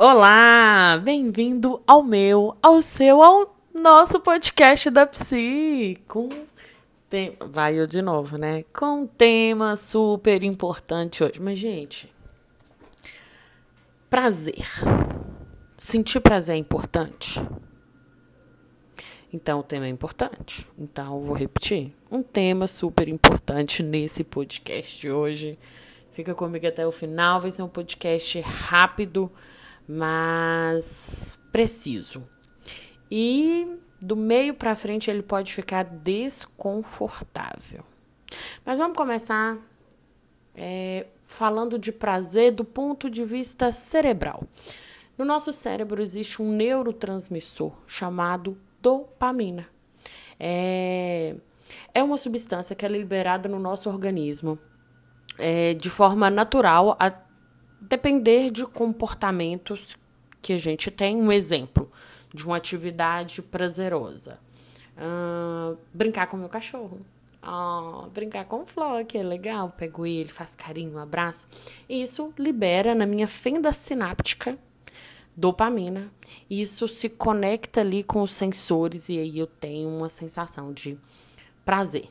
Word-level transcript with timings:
Olá, 0.00 0.96
bem-vindo 1.02 1.82
ao 1.84 2.04
meu, 2.04 2.56
ao 2.62 2.80
seu, 2.80 3.20
ao 3.20 3.52
nosso 3.74 4.20
podcast 4.20 4.88
da 4.90 5.04
Psi. 5.04 5.98
Com 6.06 6.28
tem... 7.10 7.36
vai 7.40 7.80
eu 7.80 7.84
de 7.84 8.00
novo, 8.00 8.38
né? 8.38 8.64
Com 8.72 9.00
um 9.02 9.06
tema 9.08 9.74
super 9.74 10.44
importante 10.44 11.24
hoje. 11.24 11.42
Mas 11.42 11.58
gente, 11.58 12.08
prazer. 14.08 14.64
Sentir 15.76 16.20
prazer 16.20 16.54
é 16.54 16.58
importante? 16.58 17.44
Então, 19.32 19.58
o 19.58 19.64
tema 19.64 19.86
é 19.86 19.88
importante. 19.88 20.68
Então, 20.78 21.20
vou 21.22 21.34
repetir. 21.34 21.92
Um 22.08 22.22
tema 22.22 22.68
super 22.68 23.08
importante 23.08 23.82
nesse 23.82 24.22
podcast 24.22 25.00
de 25.00 25.10
hoje. 25.10 25.58
Fica 26.12 26.36
comigo 26.36 26.68
até 26.68 26.86
o 26.86 26.92
final. 26.92 27.40
Vai 27.40 27.50
ser 27.50 27.62
um 27.62 27.68
podcast 27.68 28.40
rápido, 28.42 29.28
mas 29.88 31.38
preciso. 31.50 32.28
E 33.10 33.78
do 34.00 34.14
meio 34.14 34.54
para 34.54 34.74
frente 34.74 35.10
ele 35.10 35.22
pode 35.22 35.52
ficar 35.52 35.84
desconfortável. 35.84 37.82
Mas 38.64 38.78
vamos 38.78 38.96
começar 38.96 39.56
é, 40.54 41.06
falando 41.22 41.78
de 41.78 41.90
prazer 41.90 42.52
do 42.52 42.64
ponto 42.64 43.08
de 43.08 43.24
vista 43.24 43.72
cerebral. 43.72 44.44
No 45.16 45.24
nosso 45.24 45.52
cérebro 45.52 46.02
existe 46.02 46.42
um 46.42 46.52
neurotransmissor 46.52 47.72
chamado 47.86 48.58
dopamina. 48.80 49.66
É, 50.38 51.34
é 51.94 52.02
uma 52.02 52.16
substância 52.16 52.76
que 52.76 52.84
é 52.84 52.88
liberada 52.88 53.48
no 53.48 53.58
nosso 53.58 53.88
organismo 53.88 54.58
é, 55.38 55.74
de 55.74 55.88
forma 55.88 56.30
natural, 56.30 56.96
a 56.98 57.10
depender 57.80 58.50
de 58.50 58.64
comportamentos 58.66 59.96
que 60.40 60.52
a 60.52 60.58
gente 60.58 60.90
tem. 60.90 61.16
Um 61.16 61.32
exemplo 61.32 61.90
de 62.32 62.44
uma 62.46 62.56
atividade 62.56 63.42
prazerosa. 63.42 64.38
Uh, 64.96 65.76
brincar 65.92 66.26
com 66.26 66.36
meu 66.36 66.48
cachorro. 66.48 67.00
Oh, 67.40 68.08
brincar 68.08 68.44
com 68.46 68.62
o 68.62 68.66
Flo, 68.66 69.04
que 69.06 69.16
é 69.16 69.22
legal. 69.22 69.70
Pego 69.70 70.04
ele, 70.04 70.28
faz 70.28 70.54
carinho, 70.54 70.98
abraço. 70.98 71.48
Isso 71.88 72.32
libera 72.36 72.94
na 72.94 73.06
minha 73.06 73.28
fenda 73.28 73.72
sináptica 73.72 74.58
dopamina. 75.38 76.10
Isso 76.50 76.88
se 76.88 77.08
conecta 77.08 77.80
ali 77.80 78.02
com 78.02 78.22
os 78.22 78.34
sensores 78.34 79.08
e 79.08 79.18
aí 79.18 79.38
eu 79.38 79.46
tenho 79.46 79.88
uma 79.88 80.08
sensação 80.08 80.72
de 80.72 80.98
prazer. 81.64 82.08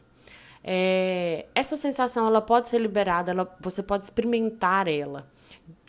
É, 0.63 1.45
essa 1.53 1.75
sensação 1.75 2.25
ela 2.25 2.41
pode 2.41 2.69
ser 2.69 2.79
liberada, 2.79 3.31
ela, 3.31 3.57
você 3.59 3.83
pode 3.83 4.05
experimentar 4.05 4.87
ela 4.87 5.27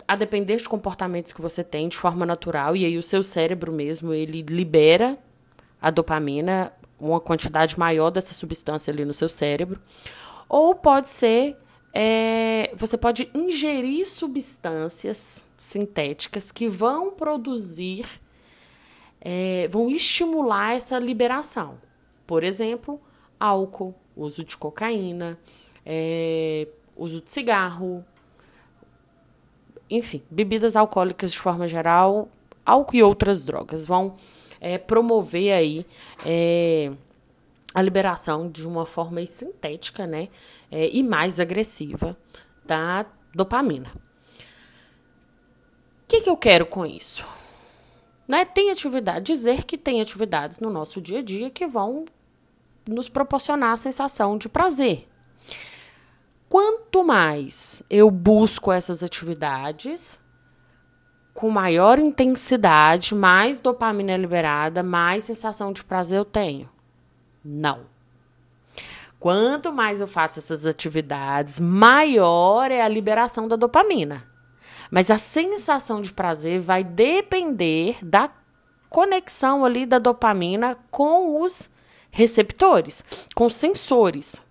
a 0.08 0.16
depender 0.16 0.56
dos 0.56 0.66
comportamentos 0.66 1.34
que 1.34 1.42
você 1.42 1.62
tem 1.62 1.86
de 1.86 1.98
forma 1.98 2.24
natural 2.24 2.74
e 2.74 2.86
aí 2.86 2.96
o 2.96 3.02
seu 3.02 3.22
cérebro 3.22 3.70
mesmo 3.70 4.14
ele 4.14 4.40
libera 4.40 5.18
a 5.80 5.90
dopamina, 5.90 6.72
uma 6.98 7.20
quantidade 7.20 7.78
maior 7.78 8.10
dessa 8.10 8.32
substância 8.32 8.90
ali 8.90 9.04
no 9.04 9.12
seu 9.12 9.28
cérebro, 9.28 9.78
ou 10.48 10.74
pode 10.74 11.10
ser 11.10 11.56
é, 11.92 12.72
você 12.74 12.96
pode 12.96 13.30
ingerir 13.34 14.06
substâncias 14.06 15.46
sintéticas 15.56 16.50
que 16.50 16.68
vão 16.68 17.10
produzir, 17.10 18.06
é, 19.20 19.68
vão 19.68 19.90
estimular 19.90 20.74
essa 20.74 20.98
liberação. 20.98 21.78
Por 22.26 22.44
exemplo, 22.44 23.00
álcool, 23.38 23.94
uso 24.16 24.44
de 24.44 24.56
cocaína, 24.56 25.38
é, 25.84 26.68
uso 26.96 27.20
de 27.20 27.30
cigarro, 27.30 28.04
enfim, 29.90 30.22
bebidas 30.30 30.76
alcoólicas 30.76 31.32
de 31.32 31.38
forma 31.38 31.66
geral, 31.66 32.28
álcool 32.64 32.96
e 32.96 33.02
outras 33.02 33.44
drogas 33.44 33.84
vão 33.84 34.14
é, 34.60 34.78
promover 34.78 35.52
aí 35.52 35.86
é, 36.24 36.92
a 37.74 37.82
liberação 37.82 38.50
de 38.50 38.66
uma 38.66 38.84
forma 38.84 39.24
sintética, 39.26 40.06
né? 40.06 40.28
É, 40.70 40.88
e 40.94 41.02
mais 41.02 41.40
agressiva 41.40 42.16
da 42.64 43.06
dopamina. 43.34 43.90
O 46.04 46.08
que, 46.08 46.20
que 46.22 46.30
eu 46.30 46.36
quero 46.36 46.66
com 46.66 46.84
isso? 46.84 47.24
Né? 48.26 48.44
Tem 48.44 48.70
atividade, 48.70 49.32
dizer 49.32 49.64
que 49.64 49.78
tem 49.78 50.00
atividades 50.00 50.58
no 50.58 50.70
nosso 50.70 51.00
dia 51.00 51.20
a 51.20 51.22
dia 51.22 51.50
que 51.50 51.66
vão 51.66 52.04
nos 52.86 53.08
proporcionar 53.08 53.72
a 53.72 53.76
sensação 53.76 54.36
de 54.36 54.48
prazer. 54.48 55.08
Quanto 56.48 57.04
mais 57.04 57.82
eu 57.90 58.10
busco 58.10 58.72
essas 58.72 59.02
atividades, 59.02 60.18
com 61.34 61.50
maior 61.50 61.98
intensidade, 61.98 63.14
mais 63.14 63.60
dopamina 63.60 64.12
é 64.12 64.16
liberada, 64.16 64.82
mais 64.82 65.24
sensação 65.24 65.72
de 65.72 65.84
prazer 65.84 66.18
eu 66.18 66.24
tenho. 66.24 66.68
Não. 67.44 67.80
Quanto 69.20 69.72
mais 69.72 70.00
eu 70.00 70.06
faço 70.06 70.38
essas 70.38 70.64
atividades, 70.64 71.60
maior 71.60 72.70
é 72.70 72.80
a 72.80 72.88
liberação 72.88 73.46
da 73.46 73.56
dopamina. 73.56 74.26
Mas 74.90 75.10
a 75.10 75.18
sensação 75.18 76.00
de 76.00 76.12
prazer 76.12 76.60
vai 76.60 76.82
depender 76.82 77.98
da 78.02 78.30
conexão 78.88 79.64
ali 79.64 79.84
da 79.84 79.98
dopamina 79.98 80.78
com 80.90 81.42
os 81.42 81.68
receptores, 82.10 83.04
com 83.34 83.46
os 83.46 83.56
sensores, 83.56 84.42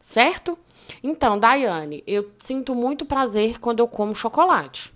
certo? 0.00 0.58
Então, 1.02 1.38
Daiane, 1.38 2.02
eu 2.06 2.30
sinto 2.38 2.74
muito 2.74 3.04
prazer 3.04 3.58
quando 3.58 3.80
eu 3.80 3.88
como 3.88 4.14
chocolate. 4.14 4.92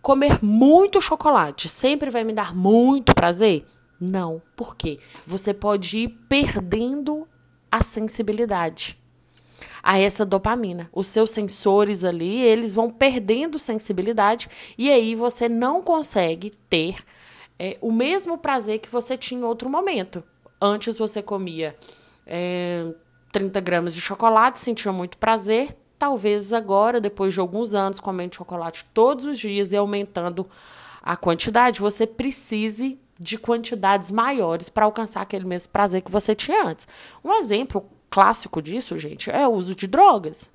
Comer 0.00 0.42
muito 0.42 1.00
chocolate 1.00 1.68
sempre 1.68 2.10
vai 2.10 2.24
me 2.24 2.32
dar 2.32 2.54
muito 2.54 3.14
prazer? 3.14 3.66
Não. 4.00 4.40
Por 4.56 4.76
quê? 4.76 4.98
Você 5.26 5.52
pode 5.52 5.98
ir 5.98 6.08
perdendo 6.28 7.26
a 7.70 7.82
sensibilidade 7.82 8.98
a 9.82 9.98
essa 9.98 10.24
dopamina. 10.24 10.88
Os 10.92 11.06
seus 11.08 11.30
sensores 11.30 12.04
ali, 12.04 12.40
eles 12.42 12.74
vão 12.74 12.90
perdendo 12.90 13.58
sensibilidade 13.58 14.48
e 14.76 14.90
aí 14.90 15.14
você 15.14 15.48
não 15.48 15.82
consegue 15.82 16.50
ter 16.68 16.96
é, 17.58 17.76
o 17.80 17.90
mesmo 17.90 18.38
prazer 18.38 18.78
que 18.78 18.88
você 18.88 19.16
tinha 19.16 19.40
em 19.40 19.44
outro 19.44 19.68
momento. 19.68 20.22
Antes 20.60 20.98
você 20.98 21.22
comia 21.22 21.76
é, 22.26 22.92
30 23.32 23.60
gramas 23.60 23.94
de 23.94 24.00
chocolate, 24.00 24.58
sentia 24.58 24.92
muito 24.92 25.18
prazer. 25.18 25.76
Talvez 25.98 26.52
agora, 26.52 27.00
depois 27.00 27.34
de 27.34 27.40
alguns 27.40 27.74
anos 27.74 28.00
comendo 28.00 28.36
chocolate 28.36 28.84
todos 28.94 29.24
os 29.24 29.38
dias 29.38 29.72
e 29.72 29.76
aumentando 29.76 30.48
a 31.02 31.16
quantidade, 31.16 31.80
você 31.80 32.06
precise 32.06 33.00
de 33.18 33.36
quantidades 33.36 34.12
maiores 34.12 34.68
para 34.68 34.84
alcançar 34.84 35.22
aquele 35.22 35.44
mesmo 35.44 35.72
prazer 35.72 36.02
que 36.02 36.10
você 36.10 36.34
tinha 36.34 36.64
antes. 36.64 36.86
Um 37.24 37.32
exemplo 37.34 37.84
clássico 38.08 38.62
disso, 38.62 38.96
gente, 38.96 39.30
é 39.30 39.46
o 39.46 39.52
uso 39.52 39.74
de 39.74 39.86
drogas. 39.86 40.48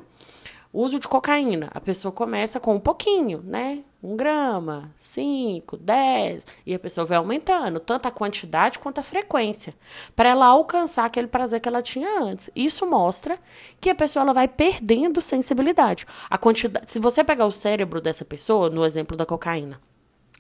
O 0.72 0.82
uso 0.82 0.98
de 0.98 1.08
cocaína. 1.08 1.70
A 1.74 1.82
pessoa 1.82 2.12
começa 2.12 2.60
com 2.60 2.76
um 2.76 2.80
pouquinho, 2.80 3.42
né? 3.44 3.84
Um 4.04 4.18
grama, 4.18 4.92
cinco, 4.98 5.78
dez, 5.78 6.46
e 6.66 6.76
a 6.76 6.80
pessoa 6.80 7.06
vai 7.06 7.18
aumentando, 7.18 7.80
tanto 7.80 8.06
a 8.06 8.12
quantidade 8.12 8.78
quanto 8.78 9.00
a 9.00 9.04
frequência, 9.04 9.74
para 10.14 10.28
ela 10.28 10.46
alcançar 10.46 11.06
aquele 11.06 11.28
prazer 11.28 11.62
que 11.62 11.70
ela 11.70 11.82
tinha 11.82 12.20
antes. 12.22 12.50
Isso 12.54 12.86
mostra 12.86 13.40
que 13.80 13.90
a 13.90 13.96
pessoa 13.96 14.24
ela 14.24 14.34
vai 14.34 14.46
perdendo 14.46 15.22
sensibilidade. 15.22 16.06
A 16.30 16.38
quantidade, 16.38 16.92
se 16.92 17.00
você 17.00 17.24
pegar 17.24 17.46
o 17.46 17.52
cérebro 17.52 18.02
dessa 18.02 18.26
pessoa, 18.26 18.70
no 18.70 18.84
exemplo 18.84 19.16
da 19.16 19.26
cocaína, 19.26 19.80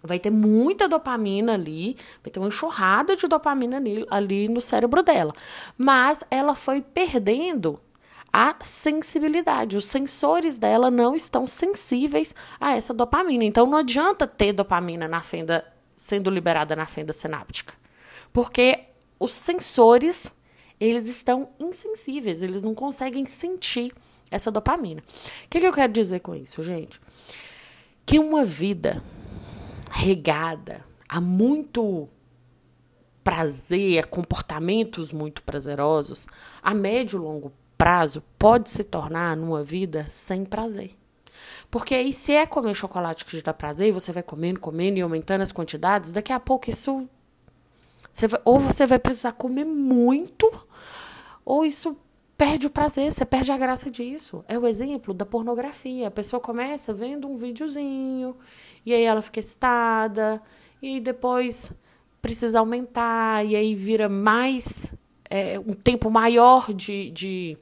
vai 0.03 0.19
ter 0.19 0.29
muita 0.29 0.89
dopamina 0.89 1.53
ali, 1.53 1.95
vai 2.21 2.29
ter 2.29 2.39
uma 2.39 2.49
enxurrada 2.49 3.15
de 3.15 3.25
dopamina 3.27 3.77
ali, 3.77 4.05
ali 4.09 4.49
no 4.49 4.59
cérebro 4.59 5.01
dela. 5.01 5.33
Mas 5.77 6.21
ela 6.29 6.53
foi 6.53 6.81
perdendo 6.81 7.79
a 8.33 8.55
sensibilidade. 8.61 9.77
Os 9.77 9.85
sensores 9.85 10.57
dela 10.57 10.89
não 10.89 11.15
estão 11.15 11.45
sensíveis 11.45 12.33
a 12.59 12.75
essa 12.75 12.91
dopamina. 12.91 13.43
Então 13.43 13.67
não 13.67 13.77
adianta 13.77 14.25
ter 14.25 14.51
dopamina 14.51 15.07
na 15.07 15.21
fenda 15.21 15.63
sendo 15.95 16.31
liberada 16.31 16.75
na 16.75 16.87
fenda 16.87 17.13
sináptica. 17.13 17.75
Porque 18.33 18.85
os 19.19 19.33
sensores, 19.33 20.31
eles 20.79 21.07
estão 21.07 21.49
insensíveis, 21.59 22.41
eles 22.41 22.63
não 22.63 22.73
conseguem 22.73 23.25
sentir 23.27 23.93
essa 24.31 24.51
dopamina. 24.51 25.01
O 25.45 25.49
que, 25.49 25.59
que 25.59 25.67
eu 25.67 25.71
quero 25.71 25.93
dizer 25.93 26.19
com 26.19 26.33
isso, 26.35 26.63
gente? 26.63 26.99
Que 28.05 28.17
uma 28.17 28.43
vida 28.43 29.03
regada 29.91 30.83
a 31.07 31.21
muito 31.21 32.09
prazer, 33.23 33.99
a 33.99 34.03
comportamentos 34.03 35.11
muito 35.11 35.43
prazerosos, 35.43 36.27
a 36.61 36.73
médio 36.73 37.17
e 37.17 37.21
longo 37.21 37.53
prazo 37.83 38.23
pode 38.39 38.69
se 38.69 38.81
tornar 38.81 39.35
numa 39.35 39.61
vida 39.61 40.07
sem 40.09 40.45
prazer. 40.45 40.91
Porque 41.69 41.93
aí, 41.93 42.13
se 42.13 42.31
é 42.31 42.45
comer 42.45 42.73
chocolate 42.73 43.25
que 43.25 43.31
te 43.31 43.43
dá 43.43 43.53
prazer, 43.53 43.89
e 43.89 43.91
você 43.91 44.13
vai 44.13 44.23
comendo, 44.23 44.57
comendo 44.57 44.97
e 44.97 45.01
aumentando 45.01 45.41
as 45.41 45.51
quantidades, 45.51 46.13
daqui 46.13 46.31
a 46.31 46.39
pouco 46.39 46.69
isso. 46.69 47.05
Você 48.09 48.25
vai, 48.25 48.39
ou 48.45 48.57
você 48.57 48.85
vai 48.85 48.97
precisar 48.97 49.33
comer 49.33 49.65
muito, 49.65 50.49
ou 51.43 51.65
isso 51.65 51.97
perde 52.37 52.67
o 52.67 52.69
prazer, 52.69 53.11
você 53.11 53.25
perde 53.25 53.51
a 53.51 53.57
graça 53.57 53.91
disso. 53.91 54.45
É 54.47 54.57
o 54.57 54.65
exemplo 54.65 55.13
da 55.13 55.25
pornografia. 55.25 56.07
A 56.07 56.11
pessoa 56.11 56.39
começa 56.39 56.93
vendo 56.93 57.27
um 57.27 57.35
videozinho 57.35 58.37
e 58.85 58.93
aí 58.93 59.03
ela 59.03 59.21
fica 59.21 59.41
excitada, 59.41 60.41
e 60.81 61.01
depois 61.01 61.73
precisa 62.21 62.59
aumentar, 62.59 63.45
e 63.45 63.57
aí 63.57 63.75
vira 63.75 64.07
mais, 64.07 64.93
é, 65.29 65.59
um 65.59 65.73
tempo 65.73 66.09
maior 66.09 66.73
de, 66.73 67.09
de 67.11 67.57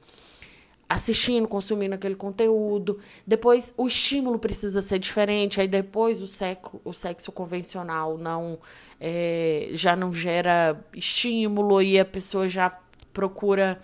assistindo, 0.88 1.48
consumindo 1.48 1.94
aquele 1.94 2.14
conteúdo. 2.14 2.98
Depois 3.26 3.72
o 3.76 3.86
estímulo 3.86 4.38
precisa 4.38 4.82
ser 4.82 4.98
diferente, 4.98 5.60
aí 5.60 5.66
depois 5.66 6.20
o 6.20 6.26
sexo, 6.26 6.80
o 6.84 6.92
sexo 6.92 7.32
convencional 7.32 8.18
não 8.18 8.58
é, 9.00 9.70
já 9.72 9.96
não 9.96 10.12
gera 10.12 10.78
estímulo 10.94 11.80
e 11.80 11.98
a 11.98 12.04
pessoa 12.04 12.48
já 12.48 12.78
procura 13.12 13.80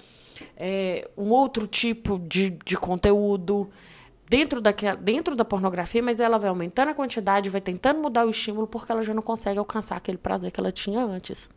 é, 0.56 1.08
um 1.16 1.30
outro 1.30 1.66
tipo 1.66 2.18
de, 2.18 2.50
de 2.64 2.76
conteúdo 2.76 3.70
dentro, 4.28 4.60
daquela, 4.60 4.96
dentro 4.96 5.34
da 5.34 5.44
pornografia, 5.44 6.02
mas 6.02 6.20
ela 6.20 6.38
vai 6.38 6.50
aumentando 6.50 6.90
a 6.90 6.94
quantidade, 6.94 7.48
vai 7.48 7.60
tentando 7.60 8.00
mudar 8.00 8.26
o 8.26 8.30
estímulo 8.30 8.66
porque 8.66 8.92
ela 8.92 9.02
já 9.02 9.14
não 9.14 9.22
consegue 9.22 9.58
alcançar 9.58 9.96
aquele 9.96 10.18
prazer 10.18 10.50
que 10.50 10.60
ela 10.60 10.70
tinha 10.70 11.02
antes. 11.02 11.48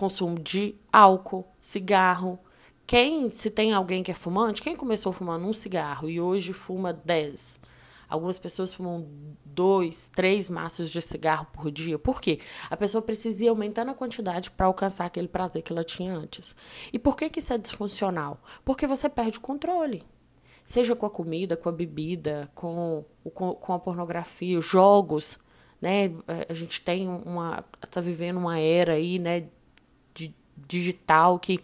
Consumo 0.00 0.38
de 0.38 0.76
álcool, 0.90 1.46
cigarro, 1.60 2.38
quem, 2.86 3.28
se 3.28 3.50
tem 3.50 3.74
alguém 3.74 4.02
que 4.02 4.10
é 4.10 4.14
fumante, 4.14 4.62
quem 4.62 4.74
começou 4.74 5.12
fumando 5.12 5.44
um 5.44 5.52
cigarro 5.52 6.08
e 6.08 6.18
hoje 6.18 6.54
fuma 6.54 6.90
10? 6.90 7.60
Algumas 8.08 8.38
pessoas 8.38 8.72
fumam 8.72 9.06
dois, 9.44 10.08
três 10.08 10.48
maços 10.48 10.88
de 10.88 11.02
cigarro 11.02 11.48
por 11.52 11.70
dia. 11.70 11.98
Por 11.98 12.18
quê? 12.18 12.40
A 12.70 12.78
pessoa 12.78 13.02
precisa 13.02 13.44
ir 13.44 13.48
aumentando 13.48 13.90
a 13.90 13.94
quantidade 13.94 14.50
para 14.50 14.64
alcançar 14.64 15.04
aquele 15.04 15.28
prazer 15.28 15.60
que 15.60 15.70
ela 15.70 15.84
tinha 15.84 16.14
antes. 16.14 16.56
E 16.90 16.98
por 16.98 17.14
que, 17.14 17.28
que 17.28 17.40
isso 17.40 17.52
é 17.52 17.58
disfuncional? 17.58 18.42
Porque 18.64 18.86
você 18.86 19.06
perde 19.06 19.36
o 19.36 19.42
controle. 19.42 20.02
Seja 20.64 20.96
com 20.96 21.04
a 21.04 21.10
comida, 21.10 21.58
com 21.58 21.68
a 21.68 21.72
bebida, 21.72 22.50
com, 22.54 23.04
com, 23.34 23.54
com 23.54 23.72
a 23.74 23.78
pornografia, 23.78 24.58
os 24.58 24.64
jogos. 24.64 25.38
Né? 25.78 26.10
A 26.48 26.54
gente 26.54 26.80
tem 26.80 27.06
uma. 27.06 27.62
está 27.84 28.00
vivendo 28.00 28.38
uma 28.38 28.58
era 28.58 28.94
aí, 28.94 29.18
né? 29.18 29.46
Digital 30.66 31.38
que 31.38 31.60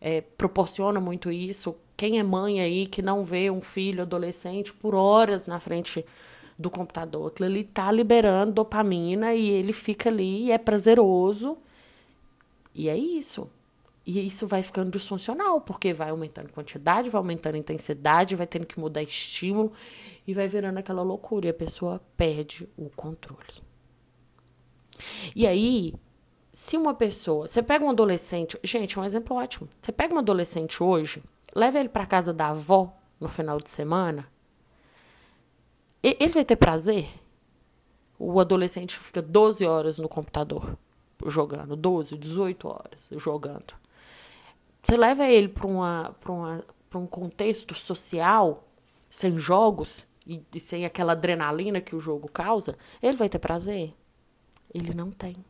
é, 0.00 0.20
proporciona 0.20 1.00
muito 1.00 1.30
isso. 1.30 1.74
Quem 1.96 2.18
é 2.18 2.22
mãe 2.22 2.60
aí 2.60 2.86
que 2.86 3.02
não 3.02 3.22
vê 3.22 3.50
um 3.50 3.60
filho 3.60 4.02
adolescente 4.02 4.72
por 4.72 4.94
horas 4.94 5.46
na 5.46 5.58
frente 5.58 6.04
do 6.58 6.70
computador, 6.70 7.28
aquilo 7.28 7.48
ali 7.48 7.64
tá 7.64 7.90
liberando 7.90 8.52
dopamina 8.52 9.34
e 9.34 9.48
ele 9.48 9.72
fica 9.72 10.10
ali 10.10 10.44
e 10.46 10.52
é 10.52 10.58
prazeroso. 10.58 11.56
E 12.74 12.88
é 12.88 12.96
isso. 12.96 13.48
E 14.06 14.26
isso 14.26 14.46
vai 14.46 14.62
ficando 14.62 14.90
disfuncional, 14.90 15.60
porque 15.60 15.92
vai 15.92 16.10
aumentando 16.10 16.50
quantidade, 16.50 17.10
vai 17.10 17.18
aumentando 17.18 17.56
intensidade, 17.56 18.36
vai 18.36 18.46
tendo 18.46 18.66
que 18.66 18.80
mudar 18.80 19.02
estímulo 19.02 19.72
e 20.26 20.34
vai 20.34 20.48
virando 20.48 20.78
aquela 20.78 21.02
loucura 21.02 21.46
e 21.46 21.50
a 21.50 21.54
pessoa 21.54 22.00
perde 22.16 22.68
o 22.76 22.90
controle. 22.90 23.62
E 25.34 25.46
aí, 25.46 25.94
se 26.52 26.76
uma 26.76 26.94
pessoa, 26.94 27.46
você 27.46 27.62
pega 27.62 27.84
um 27.84 27.90
adolescente, 27.90 28.58
gente, 28.64 28.98
um 28.98 29.04
exemplo 29.04 29.36
ótimo. 29.36 29.68
Você 29.80 29.92
pega 29.92 30.14
um 30.14 30.18
adolescente 30.18 30.82
hoje, 30.82 31.22
leva 31.54 31.78
ele 31.78 31.88
para 31.88 32.06
casa 32.06 32.32
da 32.32 32.48
avó 32.48 32.92
no 33.20 33.28
final 33.28 33.60
de 33.60 33.70
semana, 33.70 34.26
ele 36.02 36.28
vai 36.28 36.44
ter 36.44 36.56
prazer? 36.56 37.08
O 38.18 38.40
adolescente 38.40 38.98
fica 38.98 39.22
12 39.22 39.64
horas 39.64 39.98
no 39.98 40.08
computador 40.08 40.76
jogando, 41.26 41.76
12, 41.76 42.16
18 42.16 42.68
horas 42.68 43.10
jogando. 43.16 43.74
Você 44.82 44.96
leva 44.96 45.26
ele 45.26 45.48
para 45.48 45.66
uma, 45.66 46.16
uma, 46.26 46.64
um 46.94 47.06
contexto 47.06 47.74
social, 47.74 48.66
sem 49.10 49.38
jogos 49.38 50.06
e, 50.26 50.42
e 50.54 50.58
sem 50.58 50.84
aquela 50.84 51.12
adrenalina 51.12 51.80
que 51.80 51.94
o 51.94 52.00
jogo 52.00 52.30
causa, 52.30 52.76
ele 53.02 53.16
vai 53.16 53.28
ter 53.28 53.38
prazer? 53.38 53.94
Ele 54.72 54.94
não 54.94 55.10
tem 55.10 55.44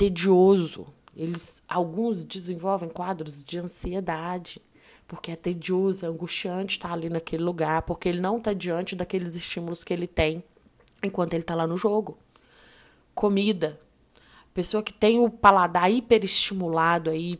tedioso. 0.00 0.86
Eles, 1.14 1.62
alguns 1.68 2.24
desenvolvem 2.24 2.88
quadros 2.88 3.44
de 3.44 3.58
ansiedade, 3.58 4.62
porque 5.06 5.32
é 5.32 5.36
tedioso, 5.36 6.06
é 6.06 6.08
angustiante 6.08 6.76
estar 6.76 6.90
ali 6.90 7.10
naquele 7.10 7.42
lugar, 7.42 7.82
porque 7.82 8.08
ele 8.08 8.20
não 8.20 8.38
está 8.38 8.54
diante 8.54 8.96
daqueles 8.96 9.36
estímulos 9.36 9.84
que 9.84 9.92
ele 9.92 10.06
tem 10.06 10.42
enquanto 11.02 11.34
ele 11.34 11.42
está 11.42 11.54
lá 11.54 11.66
no 11.66 11.76
jogo. 11.76 12.16
Comida. 13.14 13.78
Pessoa 14.54 14.82
que 14.82 14.92
tem 14.92 15.18
o 15.18 15.28
paladar 15.28 15.92
hiperestimulado 15.92 17.10
aí 17.10 17.38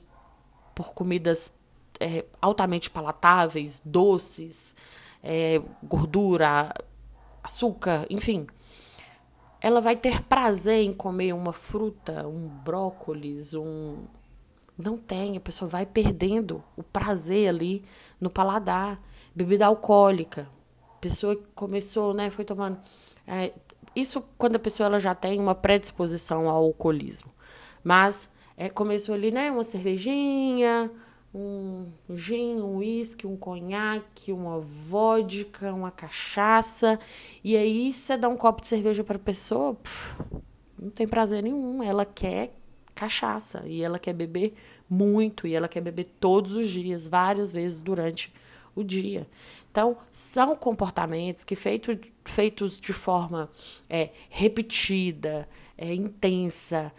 por 0.74 0.92
comidas 0.92 1.56
é, 1.98 2.26
altamente 2.42 2.90
palatáveis, 2.90 3.80
doces, 3.82 4.74
é, 5.22 5.62
gordura, 5.82 6.74
açúcar, 7.42 8.06
enfim 8.10 8.46
ela 9.60 9.80
vai 9.80 9.94
ter 9.94 10.22
prazer 10.22 10.82
em 10.82 10.92
comer 10.92 11.34
uma 11.34 11.52
fruta, 11.52 12.26
um 12.26 12.48
brócolis, 12.48 13.52
um. 13.52 13.98
Não 14.76 14.96
tem, 14.96 15.36
a 15.36 15.40
pessoa 15.40 15.68
vai 15.68 15.84
perdendo 15.84 16.64
o 16.76 16.82
prazer 16.82 17.48
ali 17.48 17.84
no 18.18 18.30
paladar. 18.30 18.98
Bebida 19.34 19.66
alcoólica. 19.66 20.48
Pessoa 21.00 21.36
que 21.36 21.44
começou, 21.54 22.14
né, 22.14 22.30
foi 22.30 22.44
tomando. 22.44 22.78
É, 23.26 23.52
isso 23.94 24.24
quando 24.38 24.56
a 24.56 24.58
pessoa 24.58 24.86
ela 24.86 24.98
já 24.98 25.14
tem 25.14 25.38
uma 25.38 25.54
predisposição 25.54 26.48
ao 26.48 26.64
alcoolismo. 26.64 27.30
Mas 27.84 28.30
é, 28.56 28.70
começou 28.70 29.14
ali, 29.14 29.30
né, 29.30 29.50
uma 29.50 29.64
cervejinha, 29.64 30.90
um 31.32 31.86
gin, 32.10 32.56
um 32.56 32.76
uísque, 32.78 33.26
um 33.26 33.36
conhaque, 33.36 34.32
uma 34.32 34.58
vodka, 34.58 35.72
uma 35.72 35.90
cachaça. 35.90 36.98
E 37.42 37.56
aí 37.56 37.92
você 37.92 38.16
dá 38.16 38.28
um 38.28 38.36
copo 38.36 38.60
de 38.60 38.68
cerveja 38.68 39.04
para 39.04 39.16
a 39.16 39.20
pessoa, 39.20 39.74
pff, 39.74 40.16
não 40.80 40.90
tem 40.90 41.06
prazer 41.06 41.42
nenhum. 41.42 41.82
Ela 41.82 42.04
quer 42.04 42.54
cachaça 42.94 43.62
e 43.66 43.82
ela 43.82 43.98
quer 43.98 44.12
beber 44.12 44.54
muito 44.88 45.46
e 45.46 45.54
ela 45.54 45.68
quer 45.68 45.80
beber 45.80 46.06
todos 46.18 46.52
os 46.52 46.68
dias, 46.68 47.06
várias 47.06 47.52
vezes 47.52 47.80
durante 47.80 48.32
o 48.74 48.82
dia. 48.82 49.26
Então, 49.70 49.96
são 50.10 50.56
comportamentos 50.56 51.44
que 51.44 51.54
feito, 51.54 51.96
feitos 52.24 52.80
de 52.80 52.92
forma 52.92 53.48
é, 53.88 54.10
repetida, 54.28 55.48
é, 55.78 55.94
intensa, 55.94 56.92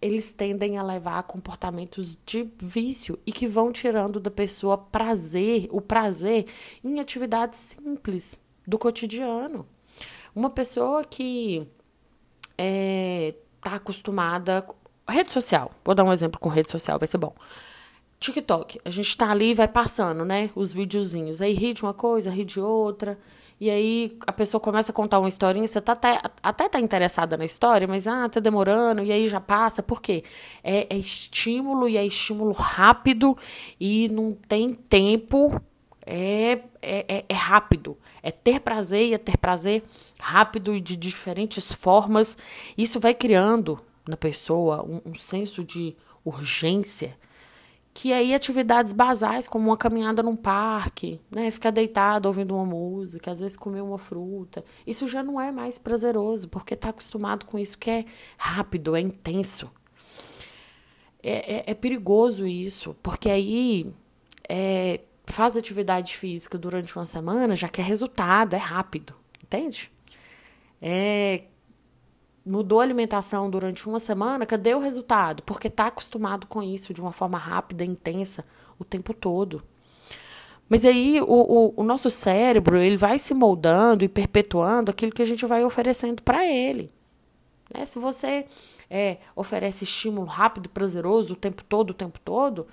eles 0.00 0.32
tendem 0.32 0.78
a 0.78 0.82
levar 0.82 1.18
a 1.18 1.22
comportamentos 1.22 2.18
de 2.24 2.48
vício 2.58 3.18
e 3.26 3.32
que 3.32 3.46
vão 3.46 3.70
tirando 3.70 4.18
da 4.18 4.30
pessoa 4.30 4.78
prazer, 4.78 5.68
o 5.70 5.80
prazer 5.80 6.46
em 6.82 7.00
atividades 7.00 7.58
simples 7.58 8.42
do 8.66 8.78
cotidiano. 8.78 9.66
Uma 10.34 10.48
pessoa 10.48 11.04
que 11.04 11.58
está 11.58 12.54
é, 12.58 13.34
tá 13.60 13.74
acostumada. 13.74 14.66
Rede 15.08 15.30
social, 15.30 15.72
vou 15.84 15.94
dar 15.94 16.04
um 16.04 16.12
exemplo 16.12 16.38
com 16.38 16.48
rede 16.48 16.70
social, 16.70 16.98
vai 16.98 17.08
ser 17.08 17.18
bom. 17.18 17.34
TikTok, 18.20 18.80
a 18.84 18.90
gente 18.90 19.16
tá 19.16 19.30
ali 19.30 19.50
e 19.50 19.54
vai 19.54 19.66
passando, 19.66 20.24
né? 20.24 20.50
Os 20.54 20.72
videozinhos. 20.72 21.42
Aí 21.42 21.52
ri 21.52 21.74
de 21.74 21.82
uma 21.82 21.94
coisa, 21.94 22.30
ri 22.30 22.44
de 22.44 22.60
outra. 22.60 23.18
E 23.60 23.68
aí 23.68 24.16
a 24.26 24.32
pessoa 24.32 24.58
começa 24.58 24.90
a 24.90 24.94
contar 24.94 25.18
uma 25.18 25.28
historinha, 25.28 25.68
você 25.68 25.82
tá 25.82 25.92
até, 25.92 26.18
até 26.42 26.66
tá 26.66 26.80
interessada 26.80 27.36
na 27.36 27.44
história, 27.44 27.86
mas 27.86 28.06
ah, 28.06 28.26
tá 28.26 28.40
demorando, 28.40 29.02
e 29.02 29.12
aí 29.12 29.28
já 29.28 29.38
passa. 29.38 29.82
Por 29.82 30.00
quê? 30.00 30.24
É, 30.64 30.86
é 30.88 30.96
estímulo 30.96 31.86
e 31.86 31.98
é 31.98 32.06
estímulo 32.06 32.52
rápido 32.52 33.36
e 33.78 34.08
não 34.08 34.32
tem 34.32 34.72
tempo. 34.72 35.60
É, 36.06 36.60
é, 36.80 37.04
é, 37.06 37.24
é 37.28 37.34
rápido. 37.34 37.98
É 38.22 38.30
ter 38.30 38.60
prazer 38.60 39.08
e 39.08 39.14
é 39.14 39.18
ter 39.18 39.36
prazer 39.36 39.84
rápido 40.18 40.74
e 40.74 40.80
de 40.80 40.96
diferentes 40.96 41.70
formas. 41.70 42.38
Isso 42.78 42.98
vai 42.98 43.12
criando 43.12 43.78
na 44.08 44.16
pessoa 44.16 44.82
um, 44.82 45.02
um 45.10 45.14
senso 45.14 45.62
de 45.62 45.94
urgência 46.24 47.14
que 47.92 48.12
aí 48.12 48.32
atividades 48.32 48.92
basais, 48.92 49.48
como 49.48 49.68
uma 49.70 49.76
caminhada 49.76 50.22
num 50.22 50.36
parque, 50.36 51.20
né, 51.30 51.50
ficar 51.50 51.70
deitado 51.70 52.26
ouvindo 52.26 52.54
uma 52.54 52.64
música, 52.64 53.30
às 53.30 53.40
vezes 53.40 53.56
comer 53.56 53.82
uma 53.82 53.98
fruta, 53.98 54.64
isso 54.86 55.06
já 55.06 55.22
não 55.22 55.40
é 55.40 55.50
mais 55.50 55.78
prazeroso, 55.78 56.48
porque 56.48 56.74
está 56.74 56.90
acostumado 56.90 57.44
com 57.46 57.58
isso 57.58 57.76
que 57.76 57.90
é 57.90 58.04
rápido, 58.38 58.96
é 58.96 59.00
intenso. 59.00 59.70
É, 61.22 61.56
é, 61.56 61.64
é 61.66 61.74
perigoso 61.74 62.46
isso, 62.46 62.96
porque 63.02 63.28
aí 63.28 63.92
é, 64.48 65.00
faz 65.26 65.56
atividade 65.56 66.16
física 66.16 66.56
durante 66.56 66.96
uma 66.96 67.06
semana, 67.06 67.54
já 67.54 67.68
quer 67.68 67.82
resultado, 67.82 68.54
é 68.54 68.58
rápido, 68.58 69.14
entende? 69.42 69.92
É, 70.80 71.42
mudou 72.44 72.80
a 72.80 72.82
alimentação 72.82 73.50
durante 73.50 73.88
uma 73.88 74.00
semana, 74.00 74.46
cadê 74.46 74.74
o 74.74 74.80
resultado? 74.80 75.42
Porque 75.42 75.68
está 75.68 75.86
acostumado 75.86 76.46
com 76.46 76.62
isso 76.62 76.94
de 76.94 77.00
uma 77.00 77.12
forma 77.12 77.38
rápida, 77.38 77.84
intensa, 77.84 78.44
o 78.78 78.84
tempo 78.84 79.12
todo. 79.12 79.62
Mas 80.68 80.84
aí 80.84 81.20
o, 81.20 81.26
o, 81.26 81.74
o, 81.76 81.82
nosso 81.82 82.08
cérebro 82.08 82.78
ele 82.78 82.96
vai 82.96 83.18
se 83.18 83.34
moldando 83.34 84.04
e 84.04 84.08
perpetuando 84.08 84.90
aquilo 84.90 85.12
que 85.12 85.20
a 85.20 85.26
gente 85.26 85.44
vai 85.44 85.64
oferecendo 85.64 86.22
para 86.22 86.46
ele. 86.46 86.92
Né? 87.74 87.84
Se 87.84 87.98
você 87.98 88.46
é, 88.88 89.18
oferece 89.34 89.82
estímulo 89.82 90.26
rápido 90.26 90.66
e 90.66 90.68
prazeroso 90.68 91.34
o 91.34 91.36
tempo 91.36 91.64
todo, 91.64 91.90
o 91.90 91.94
tempo 91.94 92.20
todo, 92.20 92.68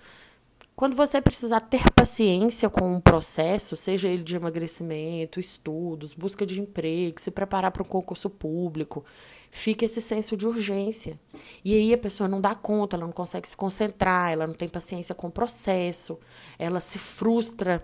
Quando 0.77 0.95
você 0.95 1.19
precisar 1.19 1.61
ter 1.61 1.89
paciência 1.89 2.69
com 2.69 2.87
um 2.87 3.01
processo, 3.01 3.75
seja 3.75 4.07
ele 4.07 4.21
de 4.21 4.35
emagrecimento, 4.35 5.39
estudos, 5.39 6.13
busca 6.13 6.45
de 6.45 6.61
emprego, 6.61 7.19
se 7.19 7.31
preparar 7.31 7.71
para 7.71 7.81
um 7.81 7.85
concurso 7.85 8.29
público, 8.29 9.03
fica 9.49 9.85
esse 9.85 9.99
senso 9.99 10.37
de 10.37 10.45
urgência. 10.45 11.19
E 11.65 11.73
aí 11.73 11.91
a 11.91 11.97
pessoa 11.97 12.29
não 12.29 12.39
dá 12.39 12.53
conta, 12.53 12.95
ela 12.95 13.07
não 13.07 13.11
consegue 13.11 13.49
se 13.49 13.57
concentrar, 13.57 14.31
ela 14.31 14.45
não 14.45 14.53
tem 14.53 14.69
paciência 14.69 15.15
com 15.15 15.29
o 15.29 15.31
processo, 15.31 16.19
ela 16.59 16.79
se 16.79 16.99
frustra 16.99 17.83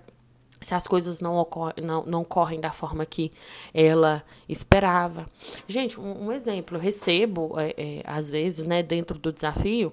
se 0.61 0.75
as 0.75 0.85
coisas 0.85 1.19
não, 1.19 1.47
não, 1.81 2.05
não 2.05 2.23
correm 2.23 2.59
da 2.59 2.71
forma 2.71 3.07
que 3.07 3.31
ela 3.73 4.23
esperava. 4.47 5.25
Gente, 5.67 5.99
um, 5.99 6.27
um 6.27 6.31
exemplo, 6.31 6.77
eu 6.77 6.81
recebo, 6.81 7.59
é, 7.59 7.73
é, 7.75 8.03
às 8.05 8.29
vezes, 8.29 8.67
né, 8.67 8.83
dentro 8.83 9.17
do 9.17 9.33
desafio, 9.33 9.91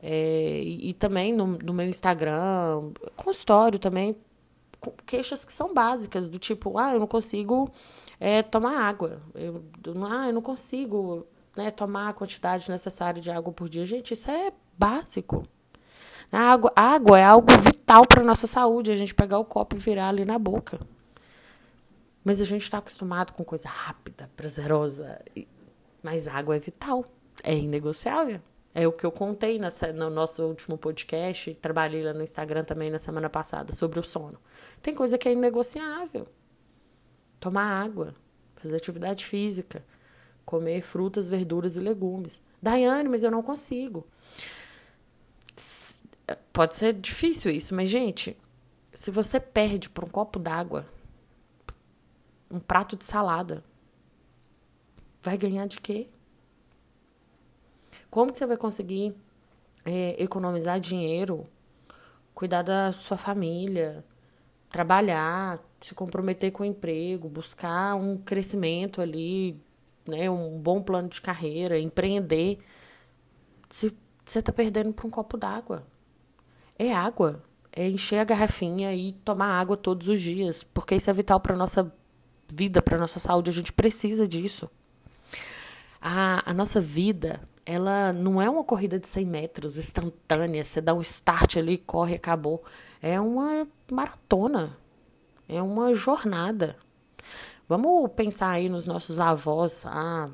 é, 0.00 0.60
e, 0.62 0.90
e, 0.90 0.94
também 0.94 1.32
no, 1.32 1.46
no, 1.46 1.72
meu 1.72 1.86
Instagram, 1.86 2.92
consultório 3.16 3.78
também, 3.78 4.16
queixas 5.04 5.44
que 5.44 5.52
são 5.52 5.74
básicas, 5.74 6.28
do 6.28 6.38
tipo, 6.38 6.78
ah, 6.78 6.92
eu 6.94 7.00
não 7.00 7.06
consigo 7.06 7.70
é, 8.20 8.42
tomar 8.42 8.78
água, 8.78 9.20
eu, 9.34 9.64
ah, 10.08 10.28
eu 10.28 10.32
não 10.32 10.42
consigo 10.42 11.26
né, 11.56 11.70
tomar 11.72 12.10
a 12.10 12.12
quantidade 12.12 12.70
necessária 12.70 13.20
de 13.20 13.30
água 13.30 13.52
por 13.52 13.68
dia. 13.68 13.84
Gente, 13.84 14.14
isso 14.14 14.30
é 14.30 14.52
básico. 14.78 15.44
A 16.30 16.38
água, 16.38 16.72
a 16.76 16.82
água 16.82 17.18
é 17.18 17.24
algo 17.24 17.48
vital 17.60 18.06
para 18.06 18.20
a 18.20 18.24
nossa 18.24 18.46
saúde, 18.46 18.92
a 18.92 18.96
gente 18.96 19.14
pegar 19.14 19.38
o 19.38 19.44
copo 19.44 19.74
e 19.74 19.78
virar 19.78 20.10
ali 20.10 20.24
na 20.24 20.38
boca. 20.38 20.78
Mas 22.22 22.40
a 22.40 22.44
gente 22.44 22.62
está 22.62 22.78
acostumado 22.78 23.32
com 23.32 23.42
coisa 23.42 23.68
rápida, 23.68 24.30
prazerosa. 24.36 25.20
Mas 26.02 26.28
água 26.28 26.54
é 26.54 26.58
vital, 26.58 27.04
é 27.42 27.56
inegociável. 27.56 28.40
É 28.80 28.86
o 28.86 28.92
que 28.92 29.04
eu 29.04 29.10
contei 29.10 29.58
nessa, 29.58 29.92
no 29.92 30.08
nosso 30.08 30.40
último 30.44 30.78
podcast, 30.78 31.52
trabalhei 31.56 32.00
lá 32.00 32.14
no 32.14 32.22
Instagram 32.22 32.62
também 32.62 32.88
na 32.88 33.00
semana 33.00 33.28
passada, 33.28 33.74
sobre 33.74 33.98
o 33.98 34.04
sono. 34.04 34.38
Tem 34.80 34.94
coisa 34.94 35.18
que 35.18 35.28
é 35.28 35.32
inegociável. 35.32 36.28
Tomar 37.40 37.64
água, 37.64 38.14
fazer 38.54 38.76
atividade 38.76 39.26
física, 39.26 39.84
comer 40.44 40.80
frutas, 40.80 41.28
verduras 41.28 41.74
e 41.74 41.80
legumes. 41.80 42.40
Daiane, 42.62 43.08
mas 43.08 43.24
eu 43.24 43.32
não 43.32 43.42
consigo. 43.42 44.06
Pode 46.52 46.76
ser 46.76 46.92
difícil 46.92 47.50
isso, 47.50 47.74
mas, 47.74 47.90
gente, 47.90 48.38
se 48.94 49.10
você 49.10 49.40
perde 49.40 49.90
por 49.90 50.04
um 50.04 50.08
copo 50.08 50.38
d'água, 50.38 50.86
um 52.48 52.60
prato 52.60 52.96
de 52.96 53.04
salada, 53.04 53.64
vai 55.20 55.36
ganhar 55.36 55.66
de 55.66 55.80
quê? 55.80 56.06
Como 58.10 58.32
que 58.32 58.38
você 58.38 58.46
vai 58.46 58.56
conseguir 58.56 59.14
é, 59.84 60.22
economizar 60.22 60.80
dinheiro, 60.80 61.46
cuidar 62.34 62.62
da 62.62 62.92
sua 62.92 63.16
família, 63.16 64.04
trabalhar, 64.70 65.58
se 65.80 65.94
comprometer 65.94 66.50
com 66.52 66.62
o 66.62 66.66
emprego, 66.66 67.28
buscar 67.28 67.94
um 67.94 68.16
crescimento 68.16 69.00
ali, 69.00 69.60
né, 70.06 70.28
um 70.30 70.58
bom 70.58 70.82
plano 70.82 71.08
de 71.08 71.20
carreira, 71.20 71.78
empreender, 71.78 72.58
se 73.70 73.94
você 74.24 74.38
está 74.40 74.52
perdendo 74.52 74.92
por 74.92 75.06
um 75.06 75.10
copo 75.10 75.36
d'água? 75.36 75.86
é 76.78 76.92
água. 76.92 77.42
É 77.72 77.88
encher 77.88 78.20
a 78.20 78.24
garrafinha 78.24 78.94
e 78.94 79.12
tomar 79.24 79.58
água 79.58 79.76
todos 79.76 80.08
os 80.08 80.20
dias, 80.20 80.64
porque 80.64 80.94
isso 80.94 81.10
é 81.10 81.12
vital 81.12 81.38
para 81.40 81.56
nossa 81.56 81.92
vida, 82.48 82.80
para 82.80 82.96
nossa 82.96 83.20
saúde. 83.20 83.50
A 83.50 83.52
gente 83.52 83.72
precisa 83.72 84.26
disso. 84.26 84.70
A, 86.00 86.50
a 86.50 86.54
nossa 86.54 86.80
vida, 86.80 87.40
ela 87.70 88.14
não 88.14 88.40
é 88.40 88.48
uma 88.48 88.64
corrida 88.64 88.98
de 88.98 89.06
100 89.06 89.26
metros 89.26 89.76
instantânea. 89.76 90.64
Você 90.64 90.80
dá 90.80 90.94
um 90.94 91.02
start 91.02 91.58
ali, 91.58 91.76
corre, 91.76 92.14
acabou. 92.14 92.64
É 93.02 93.20
uma 93.20 93.68
maratona. 93.90 94.74
É 95.46 95.60
uma 95.60 95.92
jornada. 95.92 96.78
Vamos 97.68 98.10
pensar 98.12 98.52
aí 98.52 98.70
nos 98.70 98.86
nossos 98.86 99.20
avós 99.20 99.84
há 99.84 100.30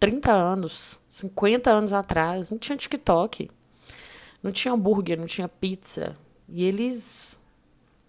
30 0.00 0.32
anos, 0.32 0.98
50 1.10 1.70
anos 1.70 1.92
atrás. 1.92 2.48
Não 2.48 2.56
tinha 2.56 2.78
TikTok. 2.78 3.50
Não 4.42 4.52
tinha 4.52 4.72
hambúrguer, 4.72 5.18
não 5.18 5.26
tinha 5.26 5.48
pizza. 5.48 6.16
E 6.48 6.64
eles 6.64 7.38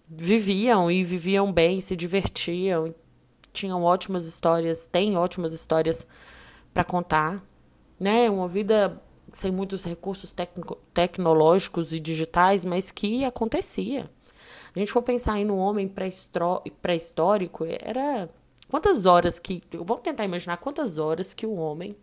viviam 0.08 0.90
e 0.90 1.04
viviam 1.04 1.52
bem, 1.52 1.78
se 1.82 1.94
divertiam, 1.94 2.94
tinham 3.52 3.82
ótimas 3.82 4.24
histórias, 4.24 4.86
têm 4.86 5.18
ótimas 5.18 5.52
histórias 5.52 6.06
para 6.74 6.84
contar, 6.84 7.42
né? 7.98 8.28
Uma 8.28 8.48
vida 8.48 9.00
sem 9.32 9.50
muitos 9.50 9.84
recursos 9.84 10.32
tecno 10.32 10.76
tecnológicos 10.92 11.92
e 11.92 12.00
digitais, 12.00 12.64
mas 12.64 12.90
que 12.90 13.24
acontecia. 13.24 14.10
A 14.74 14.78
gente 14.78 14.92
for 14.92 15.02
pensar 15.02 15.38
em 15.38 15.48
um 15.50 15.56
homem 15.56 15.88
pré-histórico, 15.88 17.64
era 17.64 18.28
quantas 18.68 19.06
horas 19.06 19.38
que, 19.38 19.62
vamos 19.72 20.02
tentar 20.02 20.24
imaginar 20.24 20.56
quantas 20.56 20.98
horas 20.98 21.32
que 21.32 21.46
o 21.46 21.54
homem 21.54 21.96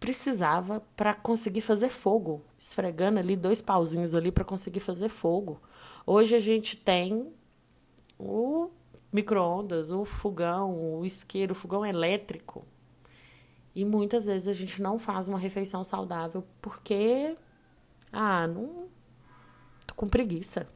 precisava 0.00 0.82
para 0.96 1.14
conseguir 1.14 1.60
fazer 1.60 1.88
fogo, 1.88 2.42
esfregando 2.58 3.18
ali 3.20 3.36
dois 3.36 3.62
pauzinhos 3.62 4.14
ali 4.14 4.30
para 4.32 4.44
conseguir 4.44 4.80
fazer 4.80 5.08
fogo. 5.08 5.60
Hoje 6.04 6.34
a 6.34 6.40
gente 6.40 6.76
tem 6.76 7.32
o 8.18 8.70
micro-ondas, 9.12 9.90
o 9.90 10.04
fogão, 10.04 10.98
o 10.98 11.04
isqueiro, 11.04 11.52
o 11.52 11.54
fogão 11.54 11.84
elétrico. 11.84 12.66
E 13.74 13.84
muitas 13.84 14.26
vezes 14.26 14.48
a 14.48 14.52
gente 14.52 14.80
não 14.80 14.98
faz 14.98 15.28
uma 15.28 15.38
refeição 15.38 15.84
saudável 15.84 16.44
porque 16.62 17.36
ah, 18.12 18.46
não 18.46 18.88
tô 19.86 19.94
com 19.94 20.08
preguiça. 20.08 20.66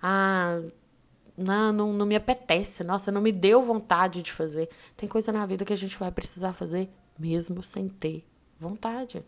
Ah, 0.00 0.60
não, 1.36 1.72
não, 1.72 1.92
não 1.92 2.06
me 2.06 2.16
apetece. 2.16 2.84
Nossa, 2.84 3.10
não 3.10 3.20
me 3.20 3.32
deu 3.32 3.62
vontade 3.62 4.22
de 4.22 4.32
fazer. 4.32 4.68
Tem 4.96 5.08
coisa 5.08 5.32
na 5.32 5.46
vida 5.46 5.64
que 5.64 5.72
a 5.72 5.76
gente 5.76 5.98
vai 5.98 6.10
precisar 6.10 6.52
fazer 6.52 6.90
mesmo 7.18 7.62
sem 7.62 7.88
ter 7.88 8.24
vontade. 8.58 9.24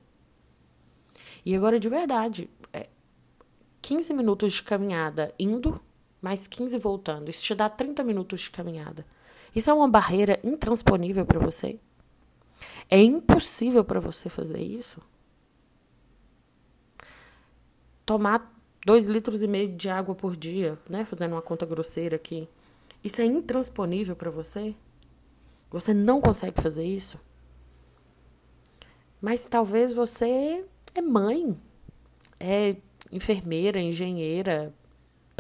E 1.45 1.55
agora, 1.55 1.79
de 1.81 1.89
verdade, 1.89 2.51
é 2.73 2.89
15 3.81 4.13
minutos 4.13 4.55
de 4.55 4.63
caminhada 4.63 5.35
indo, 5.39 5.81
mais 6.21 6.47
15 6.47 6.79
voltando. 6.79 7.29
Isso 7.29 7.43
te 7.43 7.55
dá 7.55 7.69
30 7.69 8.03
minutos 8.05 8.43
de 8.43 8.51
caminhada. 8.51 9.07
Isso 9.55 9.71
é 9.71 9.73
uma 9.73 9.89
barreira 9.89 10.39
intransponível 10.45 11.25
para 11.25 11.39
você? 11.39 11.79
É 12.89 13.01
impossível 13.03 13.85
para 13.85 14.01
você 14.01 14.29
fazer 14.29 14.61
isso? 14.61 15.01
Tomar 18.05 18.53
2 18.85 19.07
litros 19.07 19.43
e 19.43 19.47
meio 19.47 19.75
de 19.77 19.89
água 19.89 20.15
por 20.15 20.37
dia, 20.37 20.79
né? 20.89 21.05
Fazendo 21.05 21.33
uma 21.33 21.43
conta 21.43 21.67
grosseira 21.67 22.17
aqui. 22.17 22.49
Isso 23.03 23.21
é 23.21 23.25
intransponível 23.25 24.15
para 24.15 24.31
você? 24.31 24.75
Você 25.71 25.95
não 25.95 26.21
consegue 26.21 26.61
fazer 26.61 26.85
isso? 26.85 27.19
Mas 29.21 29.47
talvez 29.47 29.93
você 29.93 30.65
é 30.95 31.01
mãe, 31.01 31.57
é 32.39 32.77
enfermeira, 33.13 33.81
engenheira, 33.81 34.75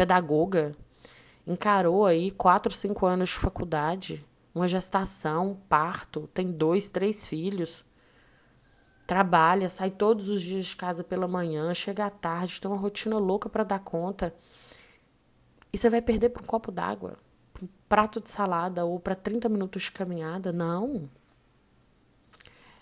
pedagoga, 0.01 0.73
encarou 1.47 2.07
aí 2.07 2.31
quatro, 2.31 2.73
cinco 2.73 3.05
anos 3.05 3.29
de 3.29 3.35
faculdade, 3.35 4.25
uma 4.55 4.67
gestação, 4.67 5.61
parto, 5.69 6.27
tem 6.33 6.51
dois, 6.51 6.91
três 6.91 7.27
filhos, 7.27 7.85
trabalha, 9.07 9.69
sai 9.69 9.91
todos 9.91 10.31
os 10.31 10.41
dias 10.41 10.65
de 10.65 10.77
casa 10.77 11.05
pela 11.05 11.29
manhã, 11.29 11.75
chega 11.75 12.07
à 12.07 12.11
tarde, 12.11 12.59
tem 12.59 12.71
uma 12.71 12.81
rotina 12.81 13.19
louca 13.19 13.51
para 13.51 13.63
dar 13.63 13.81
conta. 13.81 14.35
E 15.71 15.77
você 15.77 15.91
vai 15.91 16.01
perder 16.01 16.31
por 16.31 16.41
um 16.41 16.47
copo 16.47 16.73
d'água, 16.73 17.19
um 17.63 17.69
prato 17.87 18.23
de 18.23 18.31
salada 18.31 18.87
ou 18.87 18.99
para 18.99 19.15
30 19.15 19.51
minutos 19.51 19.83
de 19.83 19.93
caminhada? 19.93 20.51
Não 20.51 21.11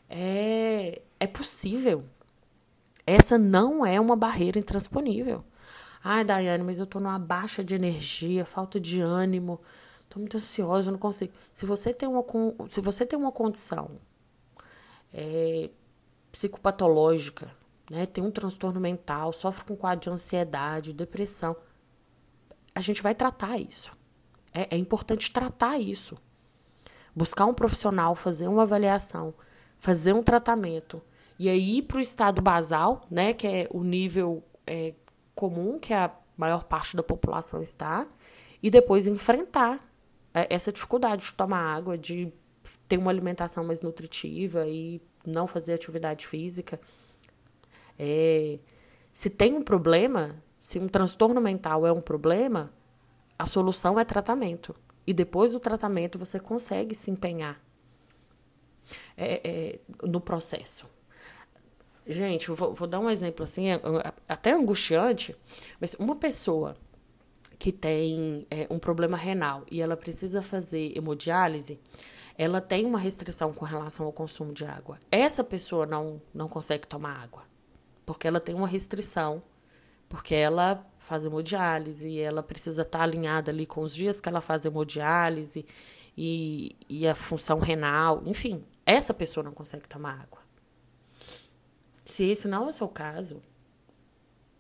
é, 0.09 1.03
é 1.19 1.27
possível. 1.27 2.05
Essa 3.05 3.37
não 3.37 3.85
é 3.85 4.01
uma 4.01 4.15
barreira 4.15 4.61
intransponível. 4.61 5.45
Ai, 6.11 6.25
Daiane, 6.25 6.65
mas 6.65 6.79
eu 6.79 6.87
tô 6.87 6.99
numa 6.99 7.19
baixa 7.19 7.63
de 7.63 7.75
energia, 7.75 8.47
falta 8.47 8.81
de 8.81 8.99
ânimo, 8.99 9.61
tô 10.09 10.19
muito 10.19 10.39
ansiosa, 10.39 10.91
não 10.91 10.99
consigo. 10.99 11.35
Se 11.53 11.67
você 11.67 11.93
tem 11.93 12.09
uma, 12.09 12.25
se 12.71 12.81
você 12.81 13.05
tem 13.05 13.19
uma 13.19 13.31
condição 13.31 13.91
é, 15.13 15.69
psicopatológica, 16.33 17.55
né, 17.91 18.07
tem 18.07 18.25
um 18.25 18.31
transtorno 18.31 18.81
mental, 18.81 19.35
sofre 19.35 19.67
com 19.67 19.77
quadro 19.77 20.05
de 20.05 20.09
ansiedade, 20.09 20.95
depressão, 20.95 21.55
a 22.75 22.81
gente 22.81 23.03
vai 23.03 23.15
tratar 23.15 23.59
isso. 23.59 23.93
É, 24.55 24.77
é 24.77 24.79
importante 24.79 25.31
tratar 25.31 25.79
isso. 25.79 26.17
Buscar 27.15 27.45
um 27.45 27.53
profissional, 27.53 28.15
fazer 28.15 28.49
uma 28.49 28.63
avaliação 28.63 29.35
fazer 29.79 30.15
um 30.15 30.23
tratamento 30.23 31.03
e 31.39 31.51
aí 31.51 31.83
para 31.83 31.99
o 31.99 32.01
estado 32.01 32.41
basal, 32.41 33.07
né, 33.11 33.35
que 33.35 33.47
é 33.47 33.69
o 33.71 33.85
nível 33.85 34.43
é, 34.67 34.95
comum 35.39 35.79
que 35.79 35.95
a 35.95 36.11
maior 36.37 36.65
parte 36.65 36.97
da 36.97 37.03
população 37.03 37.63
está, 37.63 38.09
e 38.61 38.69
depois 38.69 39.07
enfrentar 39.07 39.89
é, 40.35 40.53
essa 40.53 40.73
dificuldade 40.73 41.27
de 41.27 41.33
tomar 41.33 41.61
água, 41.77 41.97
de 41.97 42.33
ter 42.89 42.99
uma 42.99 43.13
alimentação 43.13 43.63
mais 43.63 43.81
nutritiva 43.81 44.67
e 44.67 45.01
não 45.25 45.47
fazer 45.47 45.75
atividade 45.75 46.27
física. 46.27 46.81
É, 47.97 48.59
se 49.13 49.31
tem 49.31 49.55
um 49.55 49.63
problema, 49.63 50.43
se 50.61 50.81
um 50.81 50.89
transtorno 50.89 51.41
mental 51.41 51.87
é 51.87 51.93
um 51.93 52.01
problema, 52.01 52.73
a 53.39 53.47
solução 53.47 53.97
é 53.97 54.05
tratamento. 54.05 54.75
E 55.07 55.15
depois 55.15 55.53
do 55.53 55.61
tratamento 55.61 56.19
você 56.19 56.41
consegue 56.41 56.97
se 56.97 57.13
empenhar 57.13 57.63
é, 59.17 59.41
é, 59.49 59.79
no 60.03 60.21
processo. 60.21 60.98
Gente, 62.09 62.51
vou, 62.51 62.73
vou, 62.73 62.89
dar 62.89 63.01
um 63.01 63.11
exemplo 63.11 63.45
assim, 63.45 63.69
é, 63.69 63.75
é, 63.75 64.13
até 64.27 64.53
angustiante, 64.53 65.37
mas 65.79 65.93
uma 65.95 66.17
pessoa 66.17 66.75
que 67.59 67.71
tem 67.71 68.47
é, 68.51 68.67
um 68.71 68.79
problema 68.79 69.15
renal 69.15 69.63
e 69.71 69.83
ela 69.83 69.95
precisa 69.95 70.41
fazer 70.41 70.97
hemodiálise, 70.97 71.79
ela 72.39 72.63
tem 72.63 72.87
uma 72.87 72.99
restrição 72.99 73.53
com 73.53 73.67
relação 73.67 74.07
ao 74.07 74.13
consumo 74.13 74.55
de 74.55 74.65
água. 74.65 74.99
Essa 75.11 75.45
pessoa 75.45 75.85
não, 75.85 76.23
não 76.33 76.49
consegue 76.49 76.87
tomar 76.87 77.23
água, 77.23 77.43
porque 78.07 78.27
ela 78.27 78.41
tem 78.41 78.55
uma 78.55 78.67
restrição, 78.67 79.43
porque 80.09 80.35
ela 80.35 80.87
faz 80.99 81.27
hemodiálise 81.27 82.19
ela 82.19 82.43
precisa 82.43 82.83
estar 82.83 83.03
alinhada 83.03 83.51
ali 83.51 83.67
com 83.67 83.83
os 83.83 83.95
dias 83.95 84.19
que 84.19 84.31
ela 84.31 84.41
faz 84.41 84.65
hemodiálise 84.65 85.67
e, 86.17 86.75
e 86.89 87.07
a 87.07 87.15
função 87.15 87.59
renal, 87.59 88.23
enfim, 88.25 88.65
essa 88.87 89.13
pessoa 89.13 89.45
não 89.45 89.53
consegue 89.53 89.87
tomar 89.87 90.23
água. 90.23 90.38
Se 92.09 92.25
esse 92.25 92.49
não 92.49 92.65
é 92.65 92.71
o 92.71 92.73
seu 92.73 92.89
caso, 92.89 93.43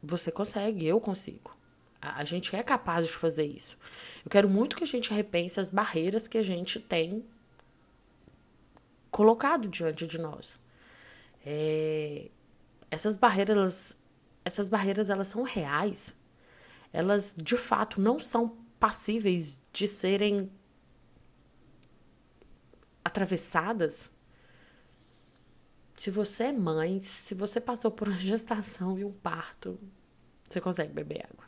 você 0.03 0.31
consegue, 0.31 0.87
eu 0.87 1.01
consigo. 1.01 1.57
A, 1.99 2.21
a 2.21 2.25
gente 2.25 2.55
é 2.55 2.63
capaz 2.63 3.07
de 3.07 3.13
fazer 3.15 3.47
isso. 3.47 3.79
Eu 4.23 4.31
quero 4.31 4.51
muito 4.51 4.77
que 4.77 4.85
a 4.85 4.87
gente 4.87 5.15
repense 5.15 5.59
as 5.59 5.71
barreiras 5.71 6.29
que 6.29 6.37
a 6.37 6.43
gente 6.43 6.79
tem 6.79 7.25
colocado 9.11 9.67
diante 9.67 10.07
de 10.07 10.19
nós. 10.19 10.61
É, 11.43 12.29
essas 12.91 13.17
barreiras, 13.17 13.57
elas, 13.57 13.99
essas 14.45 14.69
barreiras, 14.69 15.09
elas 15.09 15.29
são 15.29 15.43
reais. 15.43 16.15
Elas, 16.93 17.35
de 17.35 17.57
fato, 17.57 17.99
não 17.99 18.21
são 18.21 18.59
passíveis 18.79 19.59
de 19.73 19.89
serem 19.89 20.53
atravessadas 23.03 24.11
se 25.99 26.13
você 26.13 26.45
é 26.45 26.53
mãe, 26.53 27.01
se 27.01 27.35
você 27.35 27.61
passou 27.61 27.91
por 27.91 28.07
uma 28.09 28.17
gestação 28.19 28.97
e 28.99 29.05
um 29.05 29.11
parto, 29.13 29.79
você 30.49 30.61
consegue 30.61 30.93
beber 30.93 31.27
água. 31.29 31.45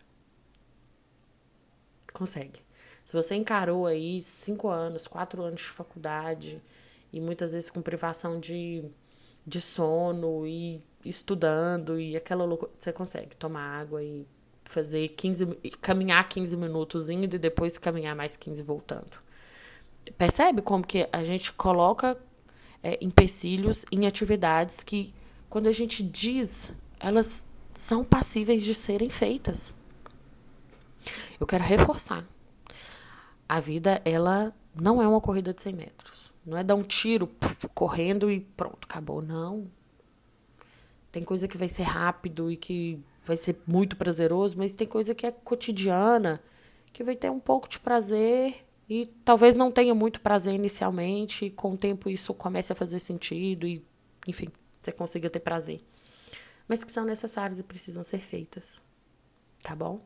Consegue. 2.12 2.61
Se 3.04 3.16
você 3.16 3.37
encarou 3.37 3.87
aí 3.87 4.21
cinco 4.23 4.69
anos, 4.69 5.07
quatro 5.07 5.42
anos 5.42 5.61
de 5.61 5.69
faculdade 5.69 6.61
e 7.12 7.21
muitas 7.21 7.52
vezes 7.52 7.71
com 7.71 7.80
privação 7.80 8.40
de, 8.40 8.85
de 9.47 9.61
sono 9.61 10.47
e 10.47 10.83
estudando 11.04 11.99
e 11.99 12.16
aquela 12.16 12.45
loucura, 12.45 12.73
você 12.76 12.92
consegue 12.92 13.37
tomar 13.37 13.80
água 13.80 14.02
e 14.02 14.26
fazer 14.64 15.09
15, 15.09 15.47
caminhar 15.80 16.28
15 16.28 16.57
minutos 16.57 17.09
indo 17.09 17.37
e 17.37 17.38
depois 17.38 17.78
caminhar 17.78 18.16
mais 18.16 18.37
15 18.37 18.62
voltando. 18.64 19.16
Percebe 20.19 20.61
como 20.61 20.85
que 20.85 21.09
a 21.12 21.23
gente 21.23 21.52
coloca 21.52 22.19
é, 22.83 22.99
empecilhos 23.01 23.85
em 23.91 24.07
atividades 24.07 24.83
que, 24.83 25.15
quando 25.49 25.69
a 25.69 25.73
gente 25.73 26.03
diz, 26.03 26.73
elas 26.99 27.47
são 27.73 28.05
passíveis 28.05 28.63
de 28.63 28.75
serem 28.75 29.09
feitas. 29.09 29.75
Eu 31.39 31.47
quero 31.47 31.65
reforçar. 31.65 32.25
A 33.49 33.59
vida, 33.59 34.01
ela 34.05 34.55
não 34.75 35.03
é 35.03 35.09
uma 35.09 35.21
corrida 35.21 35.53
de 35.53 35.61
100 35.61 35.73
metros. 35.73 36.33
Não 36.45 36.57
é 36.57 36.63
dar 36.63 36.75
um 36.75 36.83
tiro 36.83 37.27
puf, 37.27 37.69
correndo 37.75 38.31
e 38.31 38.41
pronto, 38.41 38.85
acabou. 38.85 39.21
Não. 39.21 39.71
Tem 41.11 41.25
coisa 41.25 41.49
que 41.49 41.59
vai 41.59 41.69
ser 41.69 41.83
rápido 41.83 42.51
e 42.51 42.57
que 42.57 43.03
vai 43.25 43.37
ser 43.37 43.61
muito 43.67 43.97
prazeroso, 43.97 44.57
mas 44.57 44.75
tem 44.75 44.87
coisa 44.87 45.15
que 45.15 45.27
é 45.27 45.33
cotidiana, 45.33 46.41
que 46.93 47.03
vai 47.03 47.17
ter 47.17 47.31
um 47.31 47.41
pouco 47.41 47.69
de 47.69 47.79
prazer 47.81 48.65
e 48.90 49.06
talvez 49.25 49.54
não 49.54 49.70
tenha 49.70 49.94
muito 49.94 50.20
prazer 50.20 50.52
inicialmente, 50.52 51.44
e 51.44 51.50
com 51.50 51.75
o 51.75 51.76
tempo 51.76 52.11
isso 52.11 52.35
comece 52.35 52.73
a 52.73 52.76
fazer 52.76 52.99
sentido 52.99 53.64
e, 53.64 53.80
enfim, 54.26 54.48
você 54.83 54.90
consiga 54.90 55.31
ter 55.31 55.38
prazer. 55.38 55.81
Mas 56.66 56.83
que 56.83 56.90
são 56.90 57.05
necessárias 57.05 57.61
e 57.61 57.62
precisam 57.62 58.03
ser 58.03 58.18
feitas. 58.18 58.81
Tá 59.62 59.76
bom? 59.76 60.05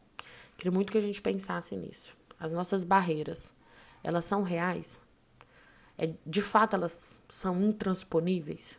Queria 0.59 0.71
muito 0.71 0.93
que 0.93 0.99
a 0.99 1.01
gente 1.01 1.23
pensasse 1.23 1.75
nisso. 1.75 2.15
As 2.39 2.53
nossas 2.53 2.85
barreiras, 2.85 3.57
elas 4.03 4.27
são 4.27 4.43
reais? 4.43 5.01
É, 5.97 6.13
de 6.27 6.43
fato, 6.43 6.77
elas 6.77 7.23
são 7.27 7.59
intransponíveis? 7.63 8.79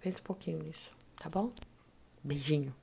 Pense 0.00 0.18
um 0.18 0.24
pouquinho 0.24 0.62
nisso, 0.62 0.90
tá 1.16 1.28
bom? 1.28 1.52
Beijinho. 2.24 2.74